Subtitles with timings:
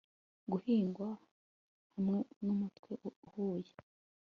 [0.51, 1.09] Guhingwa
[1.93, 2.93] hamwe numwete
[3.25, 3.73] uhuye